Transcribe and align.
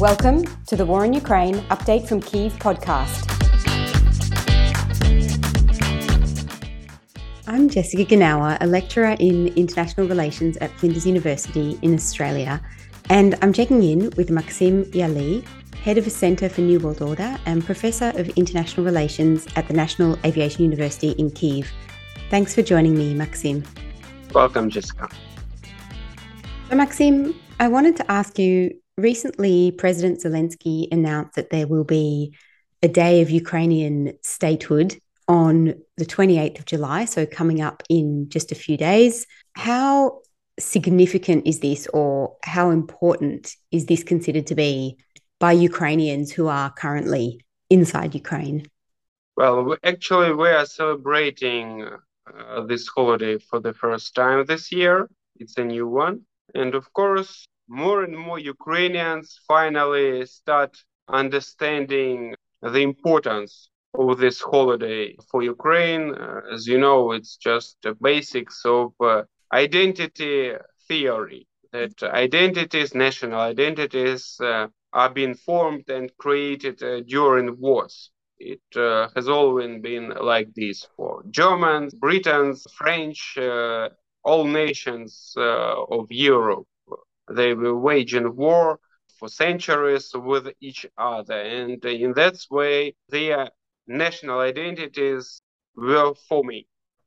Welcome 0.00 0.44
to 0.66 0.76
the 0.76 0.86
War 0.86 1.04
in 1.04 1.12
Ukraine 1.12 1.56
Update 1.70 2.06
from 2.06 2.20
Kyiv 2.20 2.52
podcast. 2.52 3.26
I'm 7.48 7.68
Jessica 7.68 8.04
Genauer, 8.04 8.56
a 8.60 8.66
lecturer 8.68 9.16
in 9.18 9.48
international 9.56 10.06
relations 10.06 10.56
at 10.58 10.70
Flinders 10.78 11.04
University 11.04 11.80
in 11.82 11.94
Australia, 11.94 12.60
and 13.10 13.36
I'm 13.42 13.52
checking 13.52 13.82
in 13.82 14.10
with 14.16 14.28
Maksym 14.28 14.84
Yali, 14.92 15.44
head 15.82 15.98
of 15.98 16.06
a 16.06 16.10
Centre 16.10 16.48
for 16.48 16.60
New 16.60 16.78
World 16.78 17.02
Order 17.02 17.36
and 17.44 17.66
professor 17.66 18.12
of 18.14 18.28
international 18.36 18.86
relations 18.86 19.48
at 19.56 19.66
the 19.66 19.74
National 19.74 20.16
Aviation 20.24 20.62
University 20.62 21.10
in 21.18 21.28
Kyiv. 21.32 21.66
Thanks 22.30 22.54
for 22.54 22.62
joining 22.62 22.96
me, 22.96 23.16
Maksym. 23.16 23.66
Welcome, 24.32 24.70
Jessica. 24.70 25.08
So, 26.70 26.76
Maksym, 26.76 27.34
I 27.58 27.66
wanted 27.66 27.96
to 27.96 28.08
ask 28.08 28.38
you 28.38 28.78
recently, 28.98 29.70
President 29.70 30.20
Zelensky 30.20 30.88
announced 30.92 31.36
that 31.36 31.50
there 31.50 31.66
will 31.66 31.84
be 31.84 32.36
a 32.82 32.88
day 32.88 33.22
of 33.22 33.30
Ukrainian 33.30 34.12
statehood 34.22 34.96
on 35.26 35.74
the 35.96 36.06
28th 36.06 36.58
of 36.58 36.64
July, 36.64 37.04
so 37.04 37.26
coming 37.26 37.60
up 37.60 37.82
in 37.88 38.28
just 38.28 38.52
a 38.52 38.54
few 38.54 38.76
days. 38.76 39.26
How 39.54 40.20
significant 40.58 41.46
is 41.46 41.60
this, 41.60 41.86
or 41.88 42.36
how 42.42 42.70
important 42.70 43.54
is 43.70 43.86
this 43.86 44.02
considered 44.02 44.46
to 44.48 44.54
be 44.54 44.98
by 45.38 45.52
Ukrainians 45.52 46.32
who 46.32 46.48
are 46.48 46.70
currently 46.70 47.40
inside 47.70 48.14
Ukraine? 48.14 48.66
Well, 49.36 49.76
actually, 49.84 50.34
we 50.34 50.48
are 50.48 50.66
celebrating 50.66 51.88
uh, 52.26 52.62
this 52.62 52.88
holiday 52.88 53.38
for 53.38 53.60
the 53.60 53.72
first 53.72 54.14
time 54.14 54.44
this 54.46 54.72
year. 54.72 55.08
It's 55.36 55.56
a 55.58 55.64
new 55.64 55.86
one. 55.86 56.22
And 56.54 56.74
of 56.74 56.92
course, 56.92 57.46
more 57.68 58.02
and 58.02 58.16
more 58.16 58.38
Ukrainians 58.38 59.40
finally 59.46 60.26
start 60.26 60.76
understanding 61.08 62.34
the 62.62 62.80
importance 62.80 63.70
of 63.94 64.18
this 64.18 64.40
holiday 64.40 65.16
for 65.30 65.42
Ukraine. 65.42 66.14
Uh, 66.14 66.40
as 66.52 66.66
you 66.66 66.78
know, 66.78 67.12
it's 67.12 67.36
just 67.36 67.76
the 67.82 67.94
basics 67.94 68.64
of 68.64 68.92
uh, 69.00 69.22
identity 69.52 70.52
theory 70.86 71.46
that 71.72 72.02
identities, 72.02 72.94
national 72.94 73.40
identities, 73.40 74.38
uh, 74.40 74.66
are 74.92 75.10
being 75.10 75.34
formed 75.34 75.88
and 75.90 76.10
created 76.16 76.82
uh, 76.82 77.00
during 77.02 77.58
wars. 77.60 78.10
It 78.38 78.62
uh, 78.76 79.08
has 79.14 79.28
always 79.28 79.80
been 79.82 80.10
like 80.10 80.54
this 80.54 80.86
for 80.96 81.22
Germans, 81.30 81.94
Britons, 81.94 82.66
French, 82.76 83.36
all 84.24 84.44
nations 84.44 85.34
of 85.36 86.06
Europe. 86.10 86.66
They 87.30 87.54
were 87.54 87.76
waging 87.76 88.36
war 88.36 88.78
for 89.18 89.28
centuries 89.28 90.12
with 90.14 90.48
each 90.60 90.86
other. 90.96 91.40
And 91.40 91.84
in 91.84 92.12
that 92.14 92.38
way, 92.50 92.94
their 93.08 93.50
national 93.86 94.40
identities 94.40 95.40
were 95.76 96.14
forming. 96.28 96.64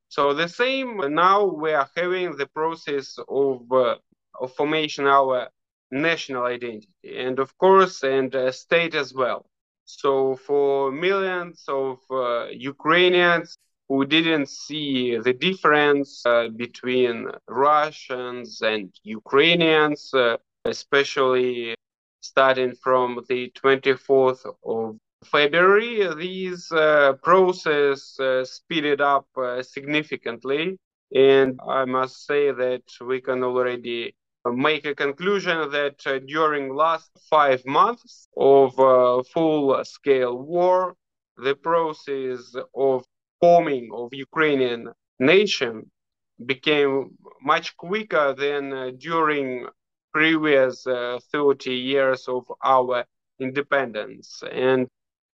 So 0.10 0.34
the 0.34 0.50
same 0.50 1.00
now 1.14 1.46
we 1.46 1.72
are 1.72 1.90
having 1.96 2.36
the 2.36 2.48
process 2.48 3.18
of, 3.30 3.72
uh, 3.72 3.96
of 4.40 4.54
formation 4.56 5.08
our 5.08 5.50
national 5.92 6.44
identity 6.46 6.88
and 7.04 7.40
of 7.40 7.58
course 7.58 8.04
and 8.04 8.34
uh, 8.36 8.52
state 8.52 8.96
as 8.96 9.14
well. 9.14 9.46
So 9.86 10.36
for 10.36 10.92
millions 10.92 11.64
of 11.68 12.00
uh, 12.10 12.48
Ukrainians, 12.48 13.58
who 13.92 14.06
didn't 14.06 14.48
see 14.48 15.18
the 15.18 15.34
difference 15.34 16.26
uh, 16.26 16.48
between 16.56 17.28
Russians 17.50 18.62
and 18.62 18.90
Ukrainians, 19.04 20.14
uh, 20.14 20.38
especially 20.64 21.76
starting 22.22 22.74
from 22.86 23.08
the 23.28 23.52
24th 23.62 24.44
of 24.64 24.96
February. 25.26 26.08
These 26.16 26.72
uh, 26.72 27.16
process 27.22 28.18
uh, 28.18 28.46
speeded 28.46 29.02
up 29.02 29.28
uh, 29.36 29.62
significantly, 29.62 30.78
and 31.14 31.60
I 31.68 31.84
must 31.84 32.26
say 32.26 32.44
that 32.64 32.86
we 33.06 33.20
can 33.20 33.44
already 33.44 34.16
make 34.46 34.86
a 34.86 34.96
conclusion 34.96 35.70
that 35.78 36.00
uh, 36.06 36.20
during 36.20 36.74
last 36.74 37.10
five 37.30 37.62
months 37.66 38.30
of 38.38 38.74
full-scale 39.34 40.38
war, 40.38 40.96
the 41.36 41.56
process 41.56 42.56
of 42.74 43.04
forming 43.42 43.90
of 43.94 44.14
Ukrainian 44.14 44.90
nation 45.20 45.92
became 46.46 47.18
much 47.44 47.76
quicker 47.78 48.34
than 48.34 48.74
uh, 48.74 48.92
during 48.98 49.68
previous 50.14 50.86
uh, 50.88 51.20
30 51.32 51.74
years 51.74 52.28
of 52.28 52.44
our 52.64 53.06
independence. 53.40 54.44
And 54.52 54.88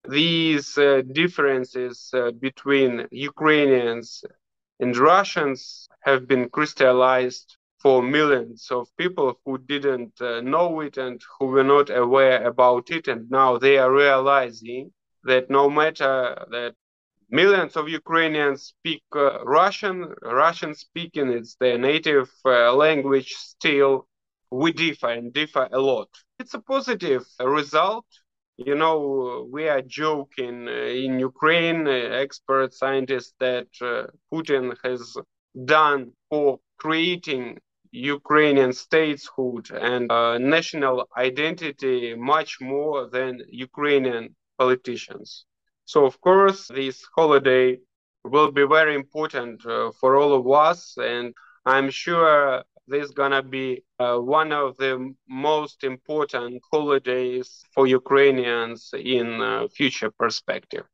these 0.09 0.77
uh, 0.79 1.03
differences 1.13 2.11
uh, 2.15 2.33
between 2.33 3.07
Ukrainians 3.13 4.25
and 4.81 4.97
Russians 4.97 5.89
have 6.03 6.27
been 6.27 6.49
crystallized 6.49 7.57
for 7.81 8.03
millions 8.03 8.69
of 8.71 8.89
people 8.97 9.39
who 9.45 9.59
didn't 9.59 10.21
uh, 10.21 10.41
know 10.41 10.81
it 10.81 10.97
and 10.97 11.21
who 11.39 11.47
were 11.47 11.65
not 11.65 11.91
aware 11.91 12.45
about 12.47 12.91
it. 12.91 13.09
And 13.09 13.31
now 13.31 13.59
they 13.59 13.79
are 13.79 13.93
realizing 13.93 14.93
that 15.25 15.51
no 15.51 15.71
matter 15.71 16.47
that 16.51 16.75
millions 17.33 17.77
of 17.77 17.89
Ukrainians 17.89 18.63
speak 18.75 19.03
uh, 19.17 19.43
Russian. 19.45 20.15
Russian 20.23 20.75
speaking 20.75 21.29
is 21.33 21.57
their 21.59 21.79
native 21.79 22.31
uh, 22.45 22.73
language. 22.75 23.31
Still, 23.33 24.07
we 24.51 24.73
differ 24.73 25.09
and 25.09 25.33
differ 25.33 25.69
a 25.73 25.81
lot. 25.81 26.11
It's 26.39 26.55
a 26.55 26.61
positive 26.61 27.25
result. 27.41 28.07
You 28.59 28.75
know, 28.75 29.49
we 29.51 29.69
are 29.69 29.83
joking 29.83 30.69
uh, 30.69 30.73
in 31.05 31.19
Ukraine, 31.19 31.89
uh, 31.89 32.23
expert 32.25 32.75
scientists, 32.75 33.33
that 33.41 33.69
uh, 33.81 34.07
Putin 34.33 34.77
has 34.85 35.17
done 35.65 36.13
for 36.29 36.61
creating 36.79 37.59
Ukrainian 37.93 38.73
statehood 38.73 39.71
and 39.71 40.11
uh, 40.11 40.39
national 40.39 41.09
identity 41.17 42.15
much 42.15 42.61
more 42.61 43.09
than 43.09 43.41
Ukrainian 43.51 44.35
politicians. 44.59 45.47
So, 45.93 46.07
of 46.07 46.19
course, 46.23 46.69
this 46.69 47.05
holiday 47.15 47.77
will 48.25 48.51
be 48.51 48.65
very 48.67 48.95
important 48.95 49.61
uh, 49.67 49.91
for 50.01 50.17
all 50.17 50.33
of 50.33 50.51
us. 50.51 50.97
And 50.97 51.35
I'm 51.67 51.91
sure 51.91 52.65
this 52.89 53.05
is 53.05 53.11
going 53.11 53.33
to 53.33 53.43
be 53.43 53.85
uh, 53.99 54.17
one 54.17 54.53
of 54.53 54.79
the 54.79 55.15
most 55.29 55.85
important 55.85 56.63
holidays 56.73 57.63
for 57.75 57.87
Ukrainians 57.87 58.89
in 58.95 59.43
uh, 59.43 59.69
future 59.69 60.11
perspective. 60.11 60.85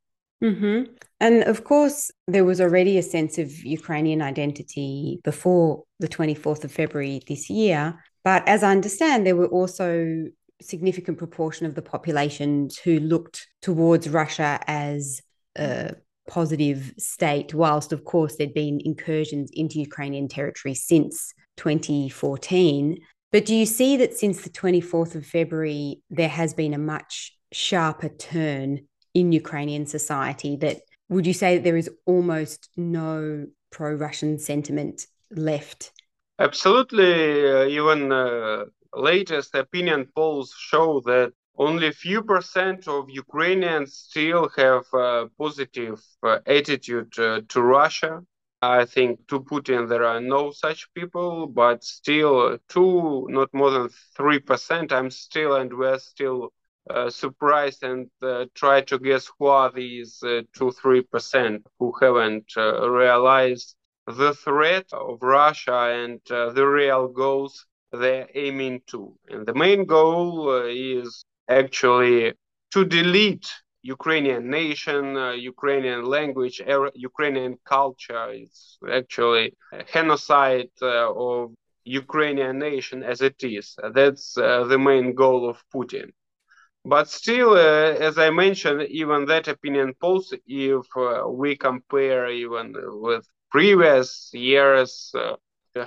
Mm-hmm. 0.42 0.92
And 1.20 1.44
of 1.44 1.62
course, 1.62 2.10
there 2.26 2.44
was 2.44 2.60
already 2.60 2.98
a 2.98 3.02
sense 3.14 3.38
of 3.38 3.48
Ukrainian 3.64 4.20
identity 4.20 5.20
before 5.22 5.84
the 6.00 6.08
24th 6.08 6.64
of 6.64 6.72
February 6.72 7.20
this 7.28 7.48
year. 7.48 8.02
But 8.24 8.48
as 8.48 8.64
I 8.64 8.72
understand, 8.72 9.24
there 9.24 9.36
were 9.36 9.52
also 9.58 10.24
significant 10.60 11.18
proportion 11.18 11.66
of 11.66 11.74
the 11.74 11.82
population 11.82 12.68
who 12.84 12.98
looked 13.00 13.46
towards 13.62 14.08
Russia 14.08 14.60
as 14.66 15.22
a 15.56 15.94
positive 16.28 16.92
state, 16.98 17.54
whilst, 17.54 17.92
of 17.92 18.04
course, 18.04 18.36
there'd 18.36 18.54
been 18.54 18.80
incursions 18.84 19.50
into 19.52 19.80
Ukrainian 19.80 20.28
territory 20.28 20.74
since 20.74 21.32
2014. 21.56 22.98
But 23.32 23.46
do 23.46 23.54
you 23.54 23.66
see 23.66 23.96
that 23.98 24.14
since 24.14 24.42
the 24.42 24.50
24th 24.50 25.14
of 25.14 25.26
February, 25.26 26.02
there 26.10 26.28
has 26.28 26.54
been 26.54 26.74
a 26.74 26.78
much 26.78 27.36
sharper 27.52 28.08
turn 28.08 28.80
in 29.14 29.32
Ukrainian 29.32 29.86
society? 29.86 30.56
That 30.56 30.78
would 31.08 31.26
you 31.26 31.34
say 31.34 31.56
that 31.56 31.64
there 31.64 31.76
is 31.76 31.90
almost 32.06 32.68
no 32.76 33.46
pro 33.70 33.94
Russian 33.94 34.38
sentiment 34.38 35.06
left? 35.30 35.92
Absolutely. 36.38 37.50
Uh, 37.50 37.64
even 37.64 38.12
uh, 38.12 38.64
latest 38.94 39.54
opinion 39.54 40.08
polls 40.14 40.54
show 40.56 41.00
that 41.06 41.32
only 41.56 41.88
a 41.88 41.92
few 41.92 42.22
percent 42.22 42.86
of 42.86 43.10
Ukrainians 43.10 43.94
still 43.94 44.48
have 44.56 44.84
a 44.94 45.28
positive 45.36 46.00
uh, 46.22 46.38
attitude 46.46 47.18
uh, 47.18 47.40
to 47.48 47.62
Russia. 47.62 48.22
I 48.62 48.84
think 48.84 49.26
to 49.28 49.40
Putin 49.40 49.88
there 49.88 50.04
are 50.04 50.20
no 50.20 50.50
such 50.50 50.92
people, 50.94 51.46
but 51.46 51.84
still 51.84 52.58
two, 52.68 53.26
not 53.28 53.52
more 53.52 53.70
than 53.70 53.88
three 54.16 54.38
percent. 54.38 54.92
I'm 54.92 55.10
still, 55.10 55.56
and 55.56 55.72
we're 55.72 55.98
still 55.98 56.52
uh, 56.90 57.10
surprised 57.10 57.82
and 57.82 58.08
uh, 58.22 58.46
try 58.54 58.80
to 58.82 58.98
guess 58.98 59.30
who 59.38 59.46
are 59.46 59.70
these 59.70 60.22
uh, 60.22 60.42
two, 60.56 60.70
three 60.72 61.02
percent 61.02 61.66
who 61.78 61.92
haven't 62.00 62.50
uh, 62.56 62.88
realized 62.88 63.76
the 64.06 64.32
threat 64.32 64.86
of 64.92 65.18
Russia 65.20 65.78
and 66.02 66.20
the 66.28 66.66
real 66.66 67.08
goals 67.08 67.66
they're 67.92 68.28
aiming 68.34 68.82
to. 68.88 69.14
And 69.28 69.46
the 69.46 69.54
main 69.54 69.84
goal 69.86 70.50
uh, 70.50 70.64
is 70.66 71.24
actually 71.48 72.34
to 72.72 72.84
delete 72.84 73.48
Ukrainian 73.82 74.50
nation, 74.50 75.16
uh, 75.16 75.30
Ukrainian 75.32 76.04
language, 76.04 76.60
er- 76.60 76.92
Ukrainian 76.94 77.54
culture. 77.64 78.26
It's 78.32 78.78
actually 79.00 79.54
a 79.72 79.82
genocide 79.84 80.70
uh, 80.82 81.12
of 81.30 81.54
Ukrainian 81.84 82.58
nation 82.58 83.02
as 83.02 83.20
it 83.22 83.42
is. 83.42 83.76
That's 83.98 84.36
uh, 84.36 84.64
the 84.64 84.78
main 84.78 85.14
goal 85.14 85.48
of 85.48 85.56
Putin. 85.74 86.08
But 86.84 87.08
still, 87.08 87.52
uh, 87.52 87.94
as 88.08 88.18
I 88.18 88.30
mentioned, 88.30 88.82
even 88.88 89.26
that 89.26 89.48
opinion 89.48 89.94
polls, 90.00 90.32
if 90.46 90.86
uh, 90.96 91.28
we 91.28 91.56
compare 91.56 92.28
even 92.30 92.74
with 93.06 93.24
previous 93.50 94.30
years, 94.32 95.12
uh, 95.14 95.36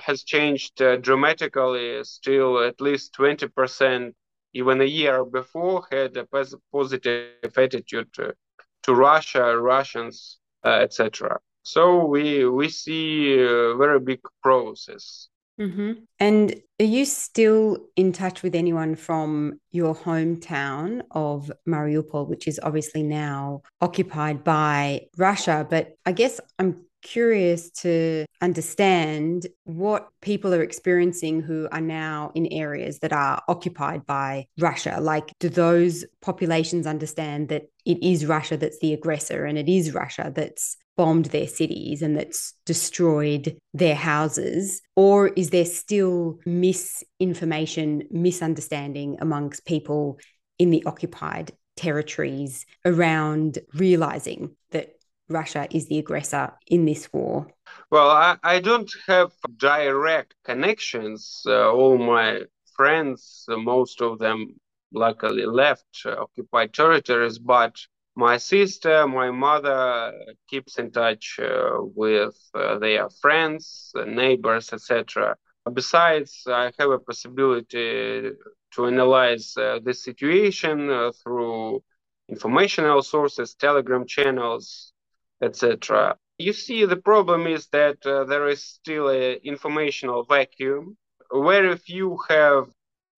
has 0.00 0.22
changed 0.22 0.80
uh, 0.80 0.96
dramatically. 0.96 2.02
Still, 2.04 2.62
at 2.62 2.80
least 2.80 3.14
20%, 3.14 4.12
even 4.54 4.80
a 4.80 4.84
year 4.84 5.24
before, 5.24 5.86
had 5.90 6.16
a 6.16 6.26
positive 6.72 7.56
attitude 7.56 8.12
to, 8.14 8.34
to 8.84 8.94
Russia, 8.94 9.56
Russians, 9.58 10.38
uh, 10.64 10.78
etc. 10.82 11.38
So 11.62 12.04
we 12.06 12.46
we 12.48 12.68
see 12.68 13.34
a 13.34 13.74
very 13.76 14.00
big 14.00 14.20
process. 14.42 15.28
Mm-hmm. 15.60 15.92
And 16.18 16.62
are 16.80 16.84
you 16.84 17.04
still 17.04 17.78
in 17.94 18.12
touch 18.12 18.42
with 18.42 18.54
anyone 18.54 18.96
from 18.96 19.60
your 19.70 19.94
hometown 19.94 21.02
of 21.10 21.52
Mariupol, 21.68 22.26
which 22.26 22.48
is 22.48 22.58
obviously 22.62 23.02
now 23.02 23.62
occupied 23.80 24.42
by 24.44 25.06
Russia? 25.16 25.66
But 25.68 25.96
I 26.06 26.12
guess 26.12 26.40
I'm 26.58 26.84
curious 27.02 27.70
to 27.70 28.24
understand 28.40 29.46
what 29.64 30.08
people 30.20 30.54
are 30.54 30.62
experiencing 30.62 31.40
who 31.40 31.68
are 31.70 31.80
now 31.80 32.30
in 32.34 32.46
areas 32.46 33.00
that 33.00 33.12
are 33.12 33.42
occupied 33.48 34.06
by 34.06 34.46
Russia. 34.58 34.98
Like, 35.00 35.32
do 35.38 35.48
those 35.48 36.04
populations 36.20 36.86
understand 36.86 37.48
that 37.48 37.64
it 37.84 38.02
is 38.02 38.26
Russia 38.26 38.56
that's 38.56 38.78
the 38.78 38.92
aggressor 38.92 39.44
and 39.44 39.58
it 39.58 39.68
is 39.68 39.92
Russia 39.92 40.32
that's 40.34 40.76
bombed 40.96 41.26
their 41.26 41.48
cities 41.48 42.02
and 42.02 42.16
that's 42.16 42.54
destroyed 42.66 43.56
their 43.74 43.94
houses? 43.94 44.80
Or 44.96 45.28
is 45.28 45.50
there 45.50 45.64
still 45.64 46.38
misinformation, 46.46 48.04
misunderstanding 48.10 49.16
amongst 49.20 49.64
people 49.64 50.18
in 50.58 50.70
the 50.70 50.84
occupied 50.84 51.52
territories 51.76 52.66
around 52.84 53.58
realizing 53.74 54.54
that 54.70 54.90
Russia 55.32 55.66
is 55.70 55.86
the 55.88 55.98
aggressor 55.98 56.52
in 56.66 56.84
this 56.84 57.12
war? 57.12 57.46
Well, 57.90 58.10
I, 58.10 58.36
I 58.42 58.60
don't 58.60 58.90
have 59.06 59.32
direct 59.56 60.34
connections. 60.44 61.42
Uh, 61.46 61.70
all 61.70 61.98
my 61.98 62.42
friends, 62.76 63.44
uh, 63.48 63.56
most 63.56 64.00
of 64.00 64.18
them 64.18 64.56
luckily 64.92 65.46
left 65.46 65.86
uh, 66.04 66.16
occupied 66.20 66.72
territories, 66.72 67.38
but 67.38 67.74
my 68.14 68.36
sister, 68.36 69.06
my 69.08 69.30
mother 69.30 70.12
keeps 70.48 70.78
in 70.78 70.90
touch 70.90 71.38
uh, 71.40 71.78
with 71.80 72.36
uh, 72.54 72.78
their 72.78 73.08
friends, 73.08 73.90
uh, 73.96 74.04
neighbors, 74.04 74.72
etc. 74.72 75.36
Besides, 75.72 76.42
I 76.46 76.72
have 76.78 76.90
a 76.90 76.98
possibility 76.98 78.32
to 78.72 78.86
analyze 78.86 79.52
the 79.54 79.94
situation 79.94 81.12
through 81.22 81.82
informational 82.28 83.02
sources, 83.02 83.54
Telegram 83.54 84.06
channels, 84.06 84.91
etc. 85.42 86.16
You 86.38 86.52
see, 86.52 86.84
the 86.86 86.96
problem 86.96 87.46
is 87.46 87.66
that 87.68 88.04
uh, 88.06 88.24
there 88.24 88.48
is 88.48 88.64
still 88.64 89.08
an 89.08 89.38
informational 89.44 90.24
vacuum. 90.24 90.96
Very 91.32 91.76
few 91.76 92.18
have 92.28 92.66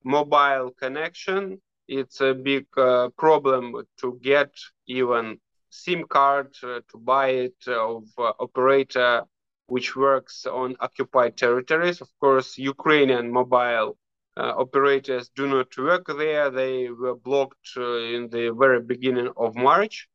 mobile 0.05 0.71
connection. 0.79 1.61
It's 1.87 2.21
a 2.21 2.35
big 2.35 2.67
uh, 2.77 3.11
problem 3.17 3.75
to 4.01 4.19
get 4.23 4.51
even 4.87 5.39
SIM 5.71 6.05
card 6.05 6.55
uh, 6.63 6.81
to 6.91 6.99
buy 6.99 7.29
it 7.29 7.69
of 7.69 8.05
uh, 8.19 8.33
operator 8.41 9.25
which 9.67 9.97
works 9.97 10.47
on 10.47 10.77
occupied 10.81 11.37
territories. 11.37 12.01
Of 12.01 12.11
course, 12.21 12.59
Ukrainian 12.59 13.33
mobile 13.33 13.97
uh, 14.37 14.53
operators 14.65 15.31
do 15.31 15.47
not 15.47 15.77
work 15.79 16.07
there. 16.07 16.51
They 16.51 16.91
were 16.91 17.17
blocked 17.17 17.69
uh, 17.77 17.97
in 18.17 18.29
the 18.29 18.55
very 18.59 18.83
beginning 18.83 19.31
of 19.37 19.55
March. 19.55 20.09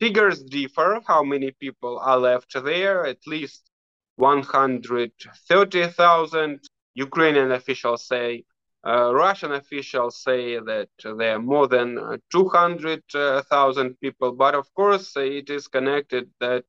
Figures 0.00 0.42
differ 0.42 1.00
how 1.06 1.22
many 1.22 1.50
people 1.50 1.98
are 1.98 2.18
left 2.18 2.54
there, 2.64 3.04
at 3.04 3.18
least 3.26 3.70
130,000. 4.16 6.60
Ukrainian 6.94 7.52
officials 7.52 8.06
say, 8.06 8.44
uh, 8.86 9.12
Russian 9.12 9.52
officials 9.52 10.22
say 10.22 10.58
that 10.58 10.88
there 11.02 11.36
are 11.36 11.38
more 11.38 11.68
than 11.68 12.18
200,000 12.32 14.00
people, 14.00 14.32
but 14.32 14.54
of 14.54 14.72
course 14.72 15.14
it 15.16 15.50
is 15.50 15.68
connected 15.68 16.30
that 16.40 16.64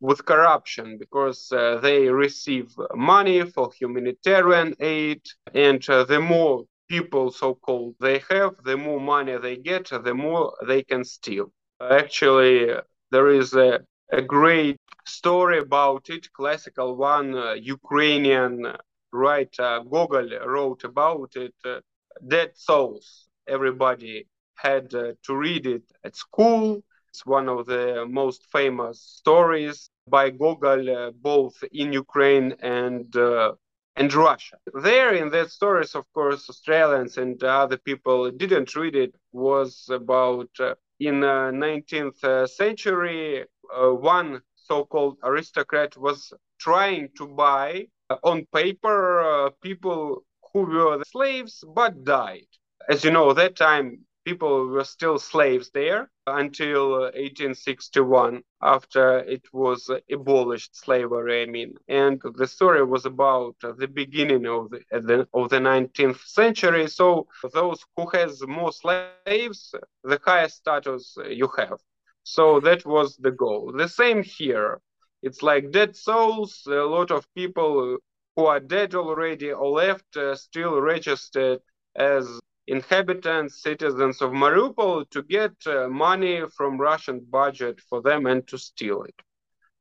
with 0.00 0.24
corruption 0.24 0.96
because 0.98 1.50
uh, 1.50 1.80
they 1.82 2.08
receive 2.08 2.72
money 2.94 3.42
for 3.50 3.72
humanitarian 3.72 4.76
aid, 4.78 5.22
and 5.54 5.84
uh, 5.88 6.04
the 6.04 6.20
more 6.20 6.66
people, 6.88 7.32
so-called, 7.32 7.96
they 8.00 8.22
have, 8.30 8.54
the 8.62 8.76
more 8.76 9.00
money 9.00 9.36
they 9.38 9.56
get, 9.56 9.90
the 9.90 10.14
more 10.14 10.56
they 10.66 10.84
can 10.84 11.04
steal. 11.04 11.52
Actually, 11.80 12.70
there 13.10 13.28
is 13.28 13.54
a, 13.54 13.80
a 14.12 14.20
great 14.22 14.76
story 15.06 15.58
about 15.58 16.08
it, 16.10 16.32
classical 16.32 16.96
one, 16.96 17.34
uh, 17.36 17.52
Ukrainian 17.54 18.76
writer 19.12 19.80
Gogol 19.90 20.28
wrote 20.46 20.84
about 20.84 21.30
it. 21.36 21.54
Uh, 21.64 21.80
Dead 22.26 22.52
Souls. 22.56 23.28
Everybody 23.46 24.26
had 24.56 24.94
uh, 24.94 25.12
to 25.24 25.36
read 25.36 25.66
it 25.66 25.84
at 26.04 26.16
school. 26.16 26.82
It's 27.10 27.26
one 27.26 27.48
of 27.48 27.66
the 27.66 28.06
most 28.08 28.46
famous 28.50 29.00
stories 29.00 29.90
by 30.08 30.30
Gogol, 30.30 30.84
uh, 30.90 31.10
both 31.12 31.62
in 31.72 31.92
Ukraine 31.92 32.54
and 32.60 33.14
uh, 33.16 33.52
and 33.96 34.12
Russia. 34.14 34.56
There, 34.82 35.12
in 35.14 35.30
that 35.30 35.50
stories, 35.50 35.94
of 35.94 36.04
course, 36.12 36.48
Australians 36.48 37.16
and 37.18 37.42
other 37.44 37.78
people 37.78 38.30
didn't 38.30 38.74
read 38.76 38.96
it. 38.96 39.14
Was 39.32 39.88
about 39.90 40.50
uh, 40.60 40.74
in 41.00 41.20
the 41.20 41.50
19th 41.52 42.22
uh, 42.24 42.46
century, 42.46 43.44
uh, 43.74 43.90
one 43.90 44.40
so-called 44.56 45.18
aristocrat 45.22 45.96
was 45.96 46.32
trying 46.58 47.08
to 47.16 47.26
buy 47.26 47.86
uh, 48.10 48.16
on 48.24 48.46
paper 48.54 49.50
people 49.62 50.24
who 50.52 50.62
were 50.62 51.02
slaves 51.04 51.62
but 51.74 52.04
died. 52.04 52.46
As 52.88 53.04
you 53.04 53.10
know, 53.10 53.32
that 53.34 53.56
time 53.56 54.05
people 54.26 54.66
were 54.66 54.84
still 54.84 55.18
slaves 55.18 55.70
there 55.72 56.10
until 56.26 56.90
1861 57.02 58.42
after 58.60 59.20
it 59.20 59.44
was 59.52 59.88
abolished 60.10 60.74
slavery 60.74 61.42
i 61.44 61.46
mean. 61.46 61.74
And 61.88 62.20
the 62.34 62.48
story 62.48 62.84
was 62.84 63.06
about 63.06 63.54
the 63.60 63.86
beginning 63.86 64.44
of 64.46 64.70
the, 64.70 65.28
of 65.32 65.48
the 65.50 65.60
19th 65.60 66.20
century. 66.26 66.88
So 66.88 67.28
those 67.54 67.80
who 67.96 68.06
has 68.18 68.42
more 68.46 68.72
slaves 68.72 69.74
the 70.02 70.20
higher 70.26 70.48
status 70.48 71.16
you 71.30 71.48
have. 71.58 71.78
So 72.24 72.60
that 72.60 72.84
was 72.84 73.16
the 73.16 73.30
goal. 73.30 73.72
The 73.76 73.88
same 73.88 74.22
here. 74.24 74.80
It's 75.22 75.42
like 75.42 75.70
dead 75.70 75.94
souls. 75.94 76.66
A 76.66 76.82
lot 76.96 77.10
of 77.12 77.32
people 77.34 77.98
who 78.34 78.46
are 78.46 78.60
dead 78.60 78.94
already 78.94 79.52
or 79.52 79.70
left 79.70 80.16
uh, 80.16 80.34
still 80.34 80.80
registered 80.80 81.60
as 81.94 82.40
inhabitants, 82.66 83.62
citizens 83.62 84.20
of 84.22 84.32
Mariupol 84.32 85.08
to 85.10 85.22
get 85.22 85.52
uh, 85.66 85.88
money 85.88 86.42
from 86.56 86.78
Russian 86.80 87.20
budget 87.30 87.80
for 87.88 88.02
them 88.02 88.26
and 88.26 88.46
to 88.48 88.58
steal 88.58 89.02
it. 89.02 89.14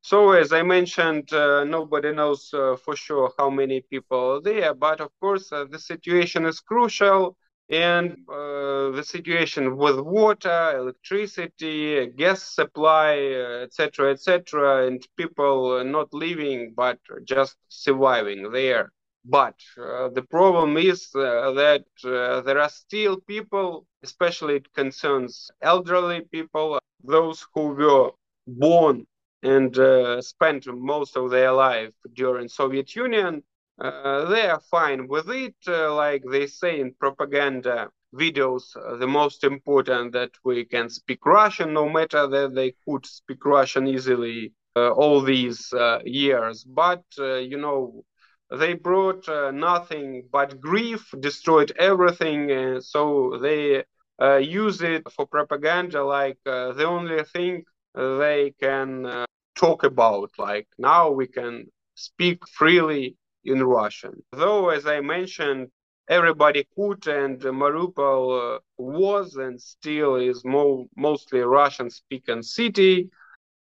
So 0.01 0.33
as 0.33 0.53
I 0.53 0.61
mentioned, 0.61 1.33
uh, 1.33 1.63
nobody 1.63 2.11
knows 2.13 2.53
uh, 2.53 2.75
for 2.75 2.95
sure 2.95 3.33
how 3.39 3.49
many 3.49 3.81
people 3.81 4.35
are 4.35 4.41
there, 4.41 4.73
but 4.75 5.01
of 5.01 5.09
course 5.19 5.51
uh, 5.51 5.65
the 5.65 5.79
situation 5.79 6.45
is 6.45 6.59
crucial 6.59 7.37
and 7.69 8.11
uh, 8.29 8.91
the 8.91 9.03
situation 9.03 9.77
with 9.77 9.99
water, 9.99 10.77
electricity, 10.77 12.05
gas 12.15 12.43
supply, 12.43 13.17
etc., 13.63 14.11
etc., 14.11 14.85
and 14.85 15.07
people 15.17 15.83
not 15.83 16.13
living 16.13 16.73
but 16.75 16.99
just 17.23 17.57
surviving 17.69 18.51
there. 18.51 18.91
But 19.27 19.59
uh, 19.77 20.09
the 20.09 20.21
problem 20.21 20.77
is 20.77 21.09
uh, 21.15 21.51
that 21.53 21.85
uh, 22.03 22.41
there 22.41 22.59
are 22.61 22.69
still 22.69 23.17
people, 23.21 23.87
especially 24.03 24.57
it 24.57 24.71
concerns 24.73 25.49
elderly 25.61 26.21
people, 26.21 26.77
those 27.03 27.45
who 27.53 27.69
were 27.73 28.11
born 28.47 29.07
and 29.41 29.77
uh, 29.79 30.21
spent 30.21 30.67
most 30.67 31.17
of 31.17 31.31
their 31.31 31.51
life 31.51 31.93
during 32.13 32.47
Soviet 32.47 32.95
Union. 32.95 33.41
Uh, 33.79 34.25
they 34.25 34.47
are 34.47 34.61
fine 34.61 35.07
with 35.07 35.29
it, 35.29 35.55
uh, 35.67 35.93
like 35.95 36.23
they 36.31 36.45
say 36.45 36.79
in 36.79 36.93
propaganda 36.93 37.89
videos. 38.13 38.73
the 38.99 39.07
most 39.07 39.43
important 39.43 40.13
that 40.13 40.31
we 40.43 40.63
can 40.65 40.87
speak 40.87 41.25
Russian, 41.25 41.73
no 41.73 41.89
matter 41.89 42.27
that 42.27 42.53
they 42.53 42.75
could 42.87 43.05
speak 43.07 43.43
Russian 43.43 43.87
easily 43.87 44.53
all 44.75 45.21
these 45.21 45.73
years. 46.05 46.63
But 46.63 47.03
you 47.17 47.57
know 47.57 48.03
they 48.51 48.73
brought 48.73 49.27
uh, 49.29 49.51
nothing 49.51 50.23
but 50.31 50.59
grief, 50.61 51.13
destroyed 51.19 51.71
everything. 51.77 52.51
Uh, 52.51 52.79
so 52.81 53.37
they 53.41 53.83
uh, 54.21 54.35
use 54.37 54.81
it 54.81 55.03
for 55.11 55.25
propaganda 55.25 56.03
like 56.03 56.37
uh, 56.45 56.71
the 56.73 56.85
only 56.85 57.23
thing 57.23 57.63
they 57.95 58.53
can 58.61 59.05
uh, 59.05 59.25
talk 59.55 59.83
about. 59.83 60.31
Like 60.37 60.67
now 60.77 61.09
we 61.11 61.27
can 61.27 61.65
speak 61.95 62.47
freely 62.47 63.15
in 63.43 63.63
Russian. 63.63 64.23
Though, 64.31 64.69
as 64.69 64.85
I 64.85 65.01
mentioned, 65.01 65.69
everybody 66.09 66.67
could, 66.75 67.07
and 67.07 67.39
Mariupol 67.41 68.57
uh, 68.57 68.59
was 68.77 69.35
and 69.35 69.59
still 69.61 70.15
is 70.15 70.43
mo- 70.45 70.87
mostly 70.95 71.39
Russian-speaking 71.41 72.43
city. 72.43 73.09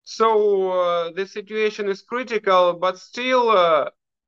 So 0.04 1.12
the 1.16 1.25
situation 1.25 1.90
is 1.90 2.02
critical, 2.02 2.74
but 2.74 2.98
still, 2.98 3.50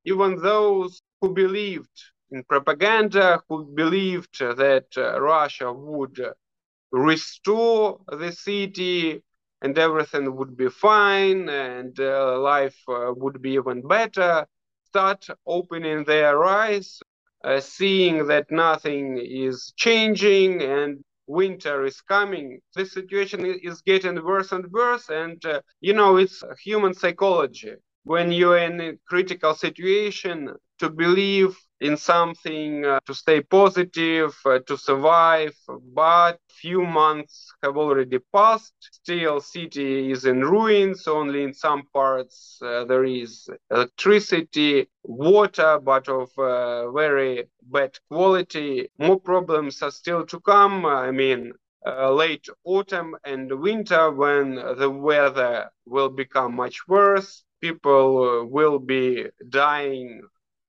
even 0.06 0.38
those 0.42 1.02
who 1.22 1.34
believed 1.34 1.98
in 2.32 2.44
propaganda, 2.44 3.42
who 3.50 3.66
believed 3.66 4.40
that 4.40 4.86
uh, 4.98 5.20
Russia 5.22 5.72
would 5.74 6.20
restore 6.92 8.00
the 8.08 8.32
city 8.32 9.22
and 9.62 9.78
everything 9.78 10.36
would 10.36 10.56
be 10.58 10.70
fine 10.70 11.50
and 11.50 12.00
uh, 12.00 12.40
life 12.40 12.78
uh, 12.90 13.12
would 13.16 13.42
be 13.42 13.52
even 13.54 13.82
better, 13.88 14.46
start 14.86 15.28
opening 15.46 16.04
their 16.06 16.44
eyes, 16.44 17.00
uh, 17.44 17.60
seeing 17.60 18.28
that 18.28 18.50
nothing 18.52 19.18
is 19.20 19.74
changing 19.78 20.62
and 20.62 21.04
winter 21.28 21.86
is 21.86 22.02
coming. 22.02 22.60
This 22.76 22.94
situation 22.94 23.46
is 23.46 23.82
getting 23.82 24.24
worse 24.24 24.52
and 24.52 24.72
worse, 24.72 25.10
and 25.10 25.44
uh, 25.46 25.62
you 25.82 25.94
know, 25.94 26.18
it's 26.18 26.44
human 26.64 26.94
psychology. 26.94 27.74
When 28.06 28.32
you're 28.32 28.58
in 28.60 28.80
a 28.82 28.94
critical 29.08 29.54
situation, 29.56 30.56
to 30.80 30.90
believe 30.90 31.58
in 31.80 31.98
something, 31.98 32.86
uh, 32.86 33.00
to 33.06 33.14
stay 33.14 33.42
positive, 33.42 34.36
uh, 34.46 34.60
to 34.68 34.78
survive. 34.78 35.56
But 35.94 36.40
few 36.50 36.86
months 36.86 37.52
have 37.64 37.78
already 37.78 38.20
passed. 38.34 38.74
Still, 38.80 39.40
city 39.42 40.12
is 40.12 40.26
in 40.26 40.42
ruins. 40.42 41.08
Only 41.08 41.44
in 41.44 41.54
some 41.54 41.84
parts 41.94 42.60
uh, 42.62 42.86
there 42.86 43.04
is 43.06 43.50
electricity, 43.72 44.88
water, 45.04 45.80
but 45.80 46.08
of 46.10 46.30
uh, 46.38 46.92
very 46.92 47.46
bad 47.64 47.98
quality. 48.10 48.90
More 48.98 49.20
problems 49.20 49.82
are 49.82 49.92
still 49.92 50.26
to 50.28 50.40
come. 50.40 50.86
I 50.86 51.12
mean, 51.12 51.54
uh, 51.86 52.12
late 52.12 52.48
autumn 52.64 53.16
and 53.24 53.52
winter 53.60 54.12
when 54.12 54.56
the 54.56 54.90
weather 54.90 55.70
will 55.86 56.10
become 56.10 56.56
much 56.56 56.88
worse. 56.88 57.44
People 57.66 58.10
uh, 58.24 58.46
will 58.46 58.80
be 58.80 59.28
dying 59.50 60.22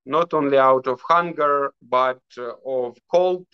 not 0.05 0.33
only 0.33 0.57
out 0.57 0.87
of 0.87 1.01
hunger, 1.07 1.71
but 1.81 2.21
uh, 2.37 2.53
of 2.65 2.97
cold. 3.11 3.47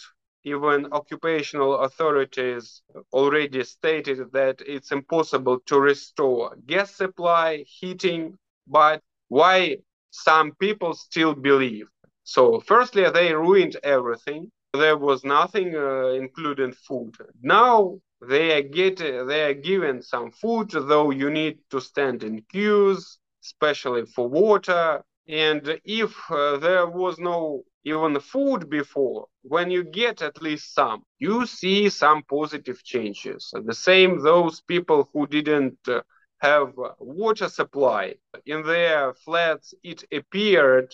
Even 0.44 0.88
occupational 0.94 1.80
authorities 1.80 2.82
already 3.14 3.64
stated 3.64 4.20
that 4.34 4.62
it's 4.66 4.92
impossible 4.92 5.60
to 5.66 5.80
restore 5.80 6.56
gas 6.66 6.96
supply, 6.96 7.64
heating, 7.80 8.38
but 8.68 9.02
why 9.30 9.78
some 10.12 10.52
people 10.56 10.94
still 10.94 11.34
believe? 11.34 11.88
So, 12.24 12.60
firstly, 12.62 13.10
they 13.10 13.34
ruined 13.34 13.78
everything. 13.84 14.52
There 14.74 14.98
was 14.98 15.24
nothing, 15.26 15.76
uh, 15.76 16.08
including 16.24 16.74
food. 16.74 17.16
Now 17.42 18.00
they 18.22 18.46
are 18.58 18.62
get 18.62 18.98
they 19.00 19.44
are 19.50 19.54
given 19.54 20.02
some 20.02 20.32
food, 20.32 20.70
though 20.72 21.12
you 21.12 21.30
need 21.30 21.60
to 21.72 21.82
stand 21.82 22.24
in 22.24 22.42
queues, 22.52 23.20
especially 23.44 24.06
for 24.06 24.28
water 24.28 25.04
and 25.28 25.80
if 25.86 26.14
uh, 26.30 26.58
there 26.58 26.88
was 26.88 27.18
no 27.18 27.64
even 27.86 28.20
food 28.20 28.70
before, 28.70 29.28
when 29.42 29.72
you 29.72 29.84
get 29.84 30.22
at 30.22 30.42
least 30.42 30.74
some, 30.74 31.04
you 31.20 31.46
see 31.46 31.90
some 31.90 32.24
positive 32.24 32.84
changes. 32.84 33.54
The 33.54 33.74
same, 33.74 34.22
those 34.22 34.62
people 34.62 35.10
who 35.14 35.28
didn't 35.28 35.78
uh, 35.88 36.02
have 36.40 36.74
water 37.00 37.48
supply 37.48 38.16
in 38.46 38.64
their 38.64 39.14
flats, 39.14 39.74
it 39.84 40.04
appeared 40.12 40.94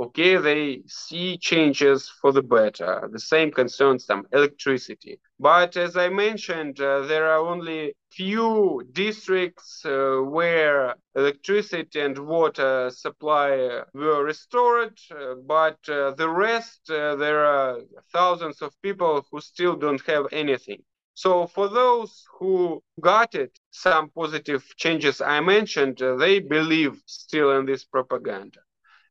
okay, 0.00 0.36
they 0.36 0.82
see 0.86 1.38
changes 1.38 2.08
for 2.20 2.32
the 2.32 2.42
better. 2.42 3.08
The 3.12 3.18
same 3.20 3.50
concerns 3.52 4.06
them, 4.06 4.24
electricity. 4.32 5.20
But 5.38 5.76
as 5.76 5.96
I 5.96 6.08
mentioned, 6.08 6.80
uh, 6.80 7.02
there 7.06 7.26
are 7.30 7.38
only 7.52 7.94
few 8.10 8.82
districts 8.92 9.84
uh, 9.84 10.18
where 10.22 10.94
electricity 11.14 12.00
and 12.00 12.18
water 12.18 12.90
supply 12.90 13.82
were 13.94 14.24
restored, 14.24 14.98
uh, 15.10 15.34
but 15.46 15.78
uh, 15.88 16.12
the 16.12 16.28
rest, 16.28 16.90
uh, 16.90 17.16
there 17.16 17.44
are 17.44 17.78
thousands 18.12 18.62
of 18.62 18.72
people 18.82 19.26
who 19.30 19.40
still 19.40 19.76
don't 19.76 20.02
have 20.06 20.26
anything. 20.32 20.82
So 21.14 21.46
for 21.46 21.68
those 21.68 22.24
who 22.38 22.82
got 23.00 23.34
it, 23.34 23.58
some 23.70 24.10
positive 24.10 24.64
changes 24.76 25.20
I 25.20 25.40
mentioned, 25.40 26.00
uh, 26.02 26.16
they 26.16 26.40
believe 26.40 27.02
still 27.06 27.50
in 27.58 27.66
this 27.66 27.84
propaganda. 27.84 28.60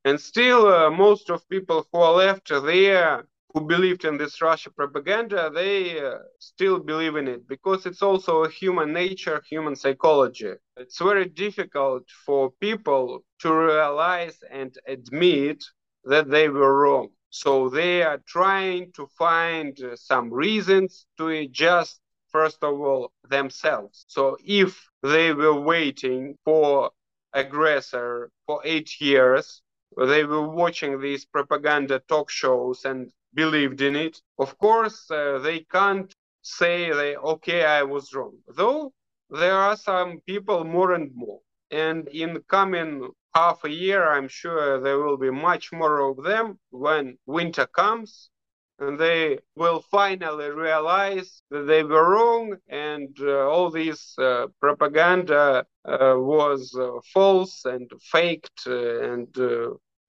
And 0.06 0.20
still, 0.20 0.68
uh, 0.68 0.90
most 0.90 1.30
of 1.30 1.48
people 1.50 1.86
who 1.92 2.00
are 2.00 2.14
left 2.14 2.50
there, 2.50 3.26
who 3.54 3.62
believed 3.62 4.06
in 4.06 4.18
this 4.18 4.42
Russia 4.42 4.70
propaganda, 4.70 5.52
they 5.54 6.00
uh, 6.00 6.20
still 6.40 6.80
believe 6.80 7.16
in 7.16 7.28
it 7.28 7.48
because 7.48 7.86
it's 7.86 8.02
also 8.02 8.44
a 8.44 8.50
human 8.50 8.94
nature, 8.94 9.42
human 9.50 9.76
psychology. 9.76 10.54
It's 10.78 11.00
very 11.00 11.26
difficult 11.28 12.04
for 12.26 12.52
people 12.62 13.26
to 13.40 13.54
realize 13.54 14.38
and 14.50 14.74
admit 14.88 15.64
that 16.06 16.30
they 16.30 16.48
were 16.50 16.80
wrong. 16.80 17.10
So 17.30 17.70
they 17.70 18.02
are 18.04 18.22
trying 18.28 18.92
to 18.94 19.08
find 19.18 19.80
uh, 19.82 19.96
some 19.96 20.32
reasons 20.34 21.06
to 21.18 21.28
adjust, 21.30 22.00
first 22.32 22.64
of 22.64 22.80
all, 22.80 23.12
themselves. 23.30 24.06
So 24.08 24.38
if 24.46 24.90
they 25.04 25.34
were 25.34 25.60
waiting 25.60 26.38
for 26.46 26.92
aggressor 27.34 28.32
for 28.48 28.62
eight 28.64 29.00
years 29.02 29.62
they 30.06 30.24
were 30.24 30.48
watching 30.48 31.00
these 31.00 31.26
propaganda 31.26 32.00
talk 32.08 32.30
shows 32.30 32.86
and 32.86 33.12
believed 33.34 33.82
in 33.82 33.96
it. 33.96 34.22
Of 34.38 34.58
course, 34.58 35.10
uh, 35.12 35.40
they 35.40 35.62
can't 35.62 36.14
say 36.42 36.92
they 36.92 37.16
okay, 37.16 37.66
I 37.66 37.84
was 37.84 38.14
wrong. 38.14 38.38
Though 38.56 38.94
there 39.30 39.56
are 39.58 39.76
some 39.76 40.20
people 40.26 40.64
more 40.64 40.94
and 40.94 41.12
more, 41.16 41.40
and 41.72 42.08
in 42.10 42.42
coming 42.48 43.10
half 43.36 43.64
a 43.64 43.70
year, 43.70 44.10
I'm 44.10 44.28
sure 44.28 44.80
there 44.80 45.00
will 45.00 45.18
be 45.18 45.32
much 45.32 45.72
more 45.72 46.00
of 46.10 46.24
them 46.24 46.60
when 46.72 47.18
winter 47.26 47.68
comes. 47.68 48.30
And 48.82 48.98
they 48.98 49.40
will 49.58 49.82
finally 49.92 50.50
realize 50.52 51.42
that 51.52 51.68
they 51.68 51.84
were 51.84 52.12
wrong, 52.12 52.56
and 52.70 53.14
uh, 53.20 53.50
all 53.50 53.70
this 53.70 54.18
uh, 54.18 54.48
propaganda 54.62 55.66
uh, 55.84 56.16
was 56.16 56.74
uh, 56.80 56.92
false 57.14 57.66
and 57.66 57.92
faked 58.00 58.62
uh, 58.68 59.02
and 59.12 59.38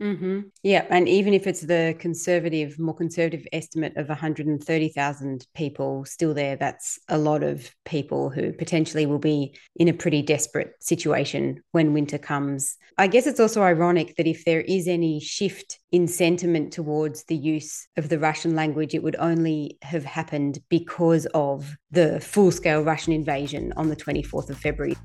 Mm-hmm. 0.00 0.40
Yeah, 0.62 0.86
and 0.88 1.08
even 1.08 1.34
if 1.34 1.46
it's 1.46 1.60
the 1.60 1.94
conservative, 1.98 2.78
more 2.78 2.94
conservative 2.94 3.46
estimate 3.52 3.96
of 3.96 4.08
130,000 4.08 5.46
people 5.54 6.06
still 6.06 6.32
there, 6.32 6.56
that's 6.56 6.98
a 7.08 7.18
lot 7.18 7.42
of 7.42 7.70
people 7.84 8.30
who 8.30 8.52
potentially 8.54 9.04
will 9.04 9.18
be 9.18 9.54
in 9.76 9.88
a 9.88 9.92
pretty 9.92 10.22
desperate 10.22 10.72
situation 10.80 11.62
when 11.72 11.92
winter 11.92 12.16
comes. 12.16 12.78
I 12.96 13.08
guess 13.08 13.26
it's 13.26 13.40
also 13.40 13.62
ironic 13.62 14.16
that 14.16 14.26
if 14.26 14.46
there 14.46 14.62
is 14.62 14.88
any 14.88 15.20
shift 15.20 15.78
in 15.92 16.08
sentiment 16.08 16.72
towards 16.72 17.24
the 17.24 17.36
use 17.36 17.86
of 17.98 18.08
the 18.08 18.18
Russian 18.18 18.54
language, 18.54 18.94
it 18.94 19.02
would 19.02 19.16
only 19.16 19.76
have 19.82 20.04
happened 20.04 20.60
because 20.70 21.26
of 21.34 21.76
the 21.90 22.20
full 22.20 22.50
scale 22.50 22.82
Russian 22.82 23.12
invasion 23.12 23.74
on 23.76 23.90
the 23.90 23.96
24th 23.96 24.48
of 24.48 24.56
February. 24.56 24.96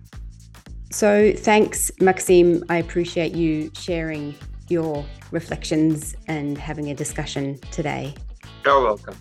So, 0.92 1.34
thanks, 1.36 1.92
Maksym. 2.00 2.64
I 2.70 2.78
appreciate 2.78 3.36
you 3.36 3.72
sharing 3.74 4.34
your 4.70 5.06
reflections 5.32 6.16
and 6.28 6.58
having 6.58 6.90
a 6.92 6.96
discussion 6.96 7.58
today. 7.72 8.14
You're 8.66 8.82
welcome. 8.82 9.16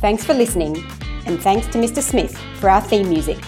Thanks 0.00 0.24
for 0.24 0.32
listening, 0.32 0.82
and 1.26 1.40
thanks 1.42 1.66
to 1.68 1.78
Mr. 1.78 2.00
Smith 2.00 2.36
for 2.58 2.70
our 2.70 2.80
theme 2.80 3.08
music. 3.10 3.38